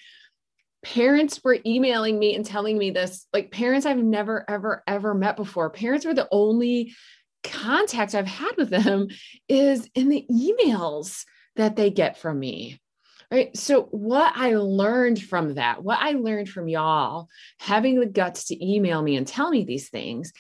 parents 0.84 1.40
were 1.44 1.60
emailing 1.66 2.18
me 2.18 2.36
and 2.36 2.46
telling 2.46 2.78
me 2.78 2.92
this 2.92 3.28
like 3.34 3.52
parents 3.52 3.86
I've 3.86 3.98
never, 3.98 4.44
ever, 4.50 4.84
ever 4.88 5.14
met 5.14 5.36
before. 5.36 5.70
Parents 5.70 6.06
were 6.06 6.14
the 6.14 6.28
only 6.32 6.94
contact 7.44 8.16
I've 8.16 8.28
had 8.28 8.52
with 8.58 8.70
them 8.70 9.08
is 9.48 9.90
in 9.96 10.10
the 10.10 10.26
emails 10.32 11.26
that 11.56 11.76
they 11.76 11.90
get 11.90 12.18
from 12.18 12.40
me. 12.40 12.80
Right. 13.32 13.56
So, 13.56 13.84
what 13.92 14.34
I 14.36 14.56
learned 14.56 15.22
from 15.22 15.54
that, 15.54 15.82
what 15.82 16.00
I 16.02 16.12
learned 16.12 16.50
from 16.50 16.68
y'all 16.68 17.30
having 17.62 17.98
the 17.98 18.06
guts 18.06 18.46
to 18.48 18.66
email 18.66 19.02
me 19.02 19.16
and 19.16 19.26
tell 19.26 19.50
me 19.50 19.64
these 19.64 19.90
things 19.90 20.34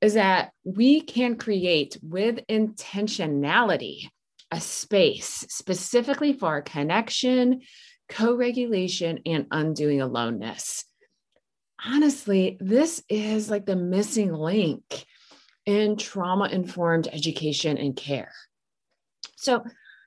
is 0.00 0.14
that 0.14 0.52
we 0.62 1.00
can 1.00 1.36
create 1.36 1.98
with 2.00 2.46
intentionality 2.46 4.08
a 4.50 4.60
space 4.60 5.44
specifically 5.48 6.32
for 6.32 6.62
connection, 6.62 7.60
co 8.08 8.34
regulation, 8.34 9.20
and 9.26 9.46
undoing 9.50 10.00
aloneness. 10.00 10.84
Honestly, 11.84 12.56
this 12.60 13.02
is 13.08 13.50
like 13.50 13.66
the 13.66 13.76
missing 13.76 14.32
link 14.32 15.06
in 15.66 15.96
trauma 15.96 16.48
informed 16.48 17.08
education 17.12 17.78
and 17.78 17.94
care. 17.94 18.32
So, 19.36 19.64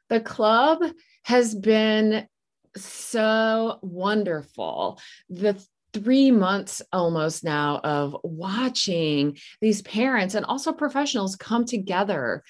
the 0.09 0.19
club 0.19 0.83
has 1.23 1.55
been 1.55 2.27
so 2.75 3.79
wonderful. 3.81 4.99
The 5.29 5.63
three 5.93 6.31
months 6.31 6.81
almost 6.93 7.43
now 7.43 7.79
of 7.83 8.15
watching 8.23 9.37
these 9.59 9.81
parents 9.81 10.35
and 10.35 10.45
also 10.45 10.71
professionals 10.71 11.35
come 11.35 11.65
together 11.65 12.43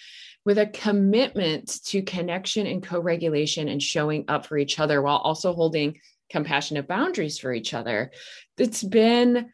with 0.45 0.58
a 0.58 0.67
commitment 0.67 1.84
to 1.86 2.01
connection 2.01 2.67
and 2.67 2.84
co 2.84 2.99
regulation 2.99 3.67
and 3.67 3.82
showing 3.82 4.25
up 4.27 4.45
for 4.45 4.58
each 4.58 4.80
other 4.80 5.01
while 5.01 5.17
also 5.17 5.54
holding 5.54 5.99
compassionate 6.30 6.88
boundaries 6.88 7.38
for 7.38 7.54
each 7.54 7.73
other. 7.73 8.12
It's 8.58 8.84
been, 8.84 9.51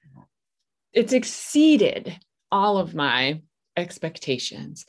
it's 0.93 1.13
exceeded 1.13 2.17
all 2.51 2.77
of 2.77 2.95
my 2.95 3.41
expectations. 3.75 4.85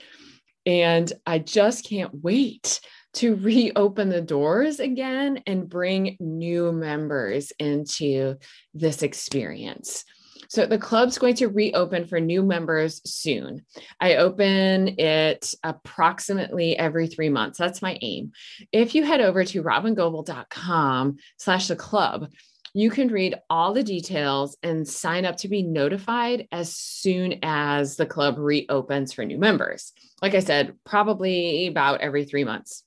And 0.67 1.11
I 1.27 1.39
just 1.39 1.89
can't 1.89 2.13
wait 2.13 2.81
to 3.15 3.37
reopen 3.37 4.11
the 4.11 4.21
doors 4.21 4.81
again 4.81 5.43
and 5.47 5.69
bring 5.69 6.17
new 6.21 6.73
members 6.73 7.53
into 7.59 8.37
this 8.75 9.03
experience. 9.03 10.05
So 10.49 10.65
the 10.67 10.79
club's 10.79 11.19
going 11.19 11.35
to 11.37 11.49
reopen 11.49 12.07
for 12.07 12.19
new 12.21 12.43
members 12.43 13.01
soon. 13.05 13.65
I 14.01 14.17
open 14.17 14.99
it 14.99 15.55
approximately 15.63 16.77
every 16.77 17.07
three 17.07 17.29
months. 17.29 17.59
That's 17.59 17.83
my 17.83 17.99
aim. 18.01 18.33
If 18.73 18.95
you 18.95 19.05
head 19.05 19.21
over 19.21 19.45
to 19.45 19.63
robyngobbel.com 19.63 21.17
slash 21.37 21.69
the 21.69 21.77
club, 21.77 22.29
you 22.75 22.91
can 22.91 23.09
read 23.09 23.35
all 23.51 23.73
the 23.73 23.83
details 23.83 24.57
and 24.63 24.87
sign 24.87 25.25
up 25.25 25.37
to 25.39 25.49
be 25.49 25.63
notified 25.63 26.47
as 26.53 26.75
soon 26.75 27.41
as 27.43 27.97
the 27.97 28.07
club 28.07 28.39
reopens 28.39 29.13
for 29.13 29.25
new 29.25 29.39
members. 29.39 29.93
Like 30.23 30.35
I 30.35 30.41
said, 30.41 30.77
probably 30.85 31.67
about 31.67 32.01
every 32.01 32.25
three 32.25 32.45
months. 32.45 32.85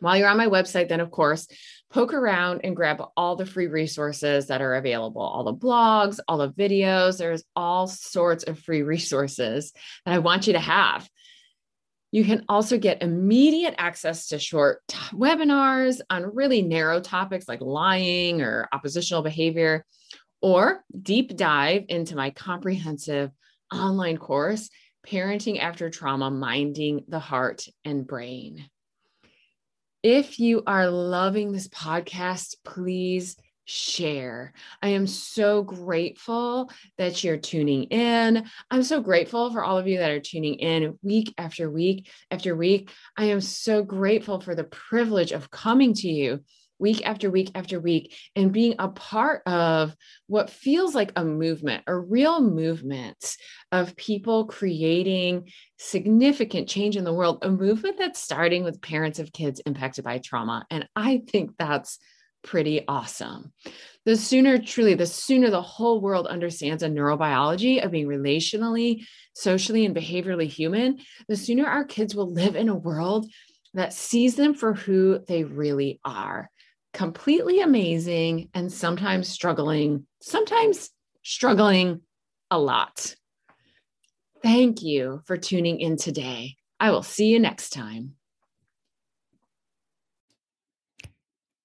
While 0.00 0.16
you're 0.16 0.28
on 0.28 0.36
my 0.36 0.46
website, 0.46 0.88
then 0.88 1.00
of 1.00 1.10
course, 1.10 1.46
poke 1.90 2.14
around 2.14 2.60
and 2.62 2.76
grab 2.76 3.02
all 3.16 3.36
the 3.36 3.46
free 3.46 3.66
resources 3.66 4.46
that 4.46 4.62
are 4.62 4.74
available, 4.74 5.22
all 5.22 5.44
the 5.44 5.54
blogs, 5.54 6.20
all 6.28 6.38
the 6.38 6.50
videos. 6.50 7.18
There's 7.18 7.42
all 7.56 7.86
sorts 7.86 8.44
of 8.44 8.58
free 8.58 8.82
resources 8.94 9.72
that 10.06 10.14
I 10.14 10.18
want 10.18 10.46
you 10.46 10.52
to 10.54 10.60
have. 10.60 11.08
You 12.12 12.24
can 12.24 12.44
also 12.48 12.76
get 12.76 13.02
immediate 13.02 13.74
access 13.78 14.28
to 14.28 14.38
short 14.38 14.80
t- 14.88 14.96
webinars 15.12 16.00
on 16.10 16.34
really 16.34 16.62
narrow 16.62 17.00
topics 17.00 17.48
like 17.48 17.60
lying 17.60 18.42
or 18.42 18.68
oppositional 18.72 19.22
behavior, 19.22 19.84
or 20.42 20.82
deep 21.00 21.36
dive 21.36 21.84
into 21.88 22.16
my 22.16 22.30
comprehensive 22.30 23.30
online 23.72 24.16
course, 24.16 24.70
Parenting 25.06 25.60
After 25.60 25.88
Trauma 25.88 26.30
Minding 26.30 27.04
the 27.08 27.20
Heart 27.20 27.66
and 27.84 28.06
Brain. 28.06 28.69
If 30.02 30.38
you 30.40 30.62
are 30.66 30.88
loving 30.88 31.52
this 31.52 31.68
podcast, 31.68 32.56
please 32.64 33.36
share. 33.66 34.54
I 34.82 34.88
am 34.88 35.06
so 35.06 35.62
grateful 35.62 36.70
that 36.96 37.22
you're 37.22 37.36
tuning 37.36 37.84
in. 37.84 38.46
I'm 38.70 38.82
so 38.82 39.02
grateful 39.02 39.52
for 39.52 39.62
all 39.62 39.76
of 39.76 39.86
you 39.86 39.98
that 39.98 40.10
are 40.10 40.20
tuning 40.20 40.54
in 40.54 40.98
week 41.02 41.34
after 41.36 41.70
week 41.70 42.10
after 42.30 42.56
week. 42.56 42.90
I 43.16 43.26
am 43.26 43.42
so 43.42 43.82
grateful 43.82 44.40
for 44.40 44.54
the 44.54 44.64
privilege 44.64 45.32
of 45.32 45.50
coming 45.50 45.92
to 45.94 46.08
you 46.08 46.40
week 46.80 47.06
after 47.06 47.30
week 47.30 47.50
after 47.54 47.78
week 47.78 48.16
and 48.34 48.52
being 48.52 48.74
a 48.78 48.88
part 48.88 49.42
of 49.46 49.94
what 50.26 50.50
feels 50.50 50.94
like 50.94 51.12
a 51.16 51.24
movement, 51.24 51.84
a 51.86 51.96
real 51.96 52.40
movement 52.40 53.36
of 53.70 53.96
people 53.96 54.46
creating 54.46 55.50
significant 55.78 56.68
change 56.68 56.96
in 56.96 57.04
the 57.04 57.12
world, 57.12 57.38
a 57.42 57.50
movement 57.50 57.98
that's 57.98 58.20
starting 58.20 58.64
with 58.64 58.82
parents 58.82 59.18
of 59.18 59.32
kids 59.32 59.60
impacted 59.66 60.04
by 60.04 60.18
trauma. 60.18 60.64
And 60.70 60.88
I 60.96 61.22
think 61.28 61.52
that's 61.58 61.98
pretty 62.42 62.86
awesome. 62.88 63.52
The 64.06 64.16
sooner, 64.16 64.58
truly, 64.58 64.94
the 64.94 65.06
sooner 65.06 65.50
the 65.50 65.60
whole 65.60 66.00
world 66.00 66.26
understands 66.26 66.82
a 66.82 66.88
neurobiology 66.88 67.84
of 67.84 67.90
being 67.90 68.06
relationally, 68.06 69.04
socially, 69.34 69.84
and 69.84 69.94
behaviorally 69.94 70.48
human, 70.48 71.00
the 71.28 71.36
sooner 71.36 71.66
our 71.66 71.84
kids 71.84 72.14
will 72.14 72.32
live 72.32 72.56
in 72.56 72.70
a 72.70 72.74
world 72.74 73.30
that 73.74 73.92
sees 73.92 74.36
them 74.36 74.54
for 74.54 74.74
who 74.74 75.20
they 75.28 75.44
really 75.44 76.00
are 76.04 76.50
completely 76.92 77.60
amazing 77.60 78.48
and 78.54 78.72
sometimes 78.72 79.28
struggling, 79.28 80.06
sometimes 80.20 80.90
struggling 81.22 82.00
a 82.50 82.58
lot. 82.58 83.14
Thank 84.42 84.82
you 84.82 85.22
for 85.26 85.36
tuning 85.36 85.80
in 85.80 85.96
today. 85.96 86.56
I 86.78 86.90
will 86.90 87.02
see 87.02 87.26
you 87.26 87.38
next 87.38 87.70
time. 87.70 88.14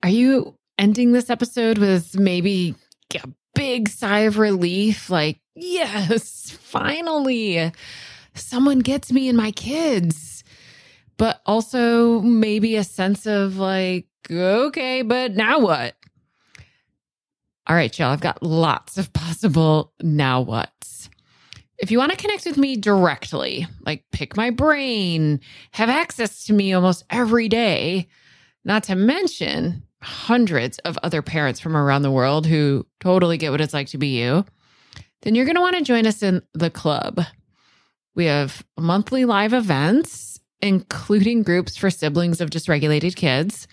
Are 0.03 0.09
you 0.09 0.57
ending 0.77 1.13
this 1.13 1.29
episode 1.29 1.77
with 1.77 2.19
maybe 2.19 2.75
a 3.15 3.27
big 3.55 3.89
sigh 3.89 4.19
of 4.19 4.37
relief? 4.37 5.09
Like, 5.09 5.39
yes, 5.55 6.51
finally, 6.61 7.71
someone 8.33 8.79
gets 8.79 9.11
me 9.11 9.29
and 9.29 9.37
my 9.37 9.51
kids. 9.51 10.43
But 11.17 11.41
also 11.45 12.19
maybe 12.19 12.75
a 12.75 12.83
sense 12.83 13.25
of 13.25 13.57
like, 13.57 14.05
okay, 14.31 15.01
but 15.01 15.35
now 15.35 15.59
what? 15.59 15.95
All 17.67 17.75
right, 17.75 17.97
y'all, 17.97 18.11
I've 18.11 18.21
got 18.21 18.43
lots 18.43 18.97
of 18.97 19.11
possible 19.13 19.93
now 20.01 20.41
what's. 20.41 21.09
If 21.77 21.91
you 21.91 21.97
want 21.97 22.11
to 22.11 22.17
connect 22.17 22.45
with 22.45 22.57
me 22.57 22.77
directly, 22.77 23.67
like 23.85 24.05
pick 24.11 24.37
my 24.37 24.49
brain, 24.49 25.41
have 25.71 25.89
access 25.89 26.45
to 26.45 26.53
me 26.53 26.73
almost 26.73 27.03
every 27.09 27.49
day, 27.49 28.07
not 28.63 28.83
to 28.83 28.95
mention 28.95 29.83
hundreds 30.01 30.77
of 30.79 30.97
other 31.03 31.21
parents 31.21 31.59
from 31.59 31.75
around 31.75 32.03
the 32.03 32.11
world 32.11 32.45
who 32.45 32.85
totally 32.99 33.37
get 33.37 33.51
what 33.51 33.59
it's 33.59 33.73
like 33.73 33.87
to 33.87 33.97
be 33.97 34.19
you, 34.19 34.45
then 35.23 35.35
you're 35.35 35.45
going 35.45 35.55
to 35.55 35.61
want 35.61 35.75
to 35.75 35.83
join 35.83 36.05
us 36.05 36.23
in 36.23 36.41
the 36.53 36.69
club. 36.69 37.21
We 38.13 38.25
have 38.25 38.63
monthly 38.77 39.25
live 39.25 39.51
events, 39.51 40.39
including 40.61 41.43
groups 41.43 41.75
for 41.75 41.89
siblings 41.89 42.39
of 42.39 42.51
dysregulated 42.51 43.15
kids 43.15 43.67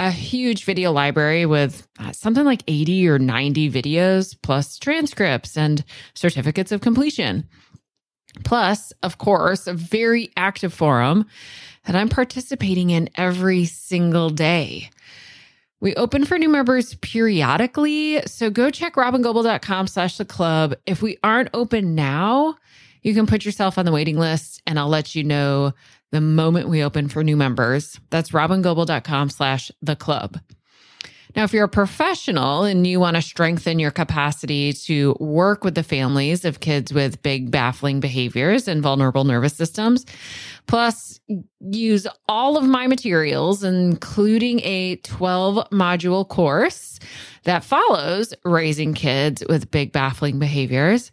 a 0.00 0.10
huge 0.10 0.64
video 0.64 0.92
library 0.92 1.44
with 1.44 1.86
uh, 1.98 2.10
something 2.10 2.46
like 2.46 2.62
80 2.66 3.06
or 3.06 3.18
90 3.18 3.70
videos, 3.70 4.34
plus 4.42 4.78
transcripts 4.78 5.58
and 5.58 5.84
certificates 6.14 6.72
of 6.72 6.80
completion. 6.80 7.46
Plus, 8.42 8.94
of 9.02 9.18
course, 9.18 9.66
a 9.66 9.74
very 9.74 10.32
active 10.38 10.72
forum 10.72 11.26
that 11.84 11.94
I'm 11.94 12.08
participating 12.08 12.88
in 12.88 13.10
every 13.16 13.66
single 13.66 14.30
day. 14.30 14.88
We 15.80 15.94
open 15.96 16.24
for 16.24 16.38
new 16.38 16.48
members 16.48 16.94
periodically, 16.94 18.22
so 18.22 18.48
go 18.48 18.70
check 18.70 18.94
robyngobbel.com 18.94 19.86
slash 19.86 20.16
the 20.16 20.24
club. 20.24 20.76
If 20.86 21.02
we 21.02 21.18
aren't 21.22 21.50
open 21.52 21.94
now, 21.94 22.56
you 23.02 23.12
can 23.12 23.26
put 23.26 23.44
yourself 23.44 23.76
on 23.76 23.84
the 23.84 23.92
waiting 23.92 24.18
list 24.18 24.62
and 24.66 24.78
I'll 24.78 24.88
let 24.88 25.14
you 25.14 25.24
know 25.24 25.74
the 26.10 26.20
moment 26.20 26.68
we 26.68 26.82
open 26.82 27.08
for 27.08 27.22
new 27.22 27.36
members. 27.36 27.98
That's 28.10 28.30
robyngobbel.com 28.30 29.30
slash 29.30 29.70
the 29.80 29.96
club. 29.96 30.40
Now, 31.36 31.44
if 31.44 31.52
you're 31.52 31.64
a 31.64 31.68
professional 31.68 32.64
and 32.64 32.86
you 32.86 32.98
want 32.98 33.14
to 33.14 33.22
strengthen 33.22 33.78
your 33.78 33.92
capacity 33.92 34.72
to 34.72 35.16
work 35.20 35.62
with 35.62 35.74
the 35.74 35.82
families 35.82 36.44
of 36.44 36.60
kids 36.60 36.92
with 36.92 37.22
big, 37.22 37.50
baffling 37.50 38.00
behaviors 38.00 38.66
and 38.66 38.82
vulnerable 38.82 39.24
nervous 39.24 39.54
systems, 39.54 40.04
plus 40.66 41.20
use 41.60 42.06
all 42.28 42.56
of 42.56 42.64
my 42.64 42.86
materials, 42.86 43.62
including 43.62 44.60
a 44.60 44.96
12 44.96 45.70
module 45.70 46.26
course 46.28 46.98
that 47.44 47.64
follows 47.64 48.34
raising 48.44 48.92
kids 48.94 49.44
with 49.48 49.70
big, 49.70 49.92
baffling 49.92 50.38
behaviors, 50.38 51.12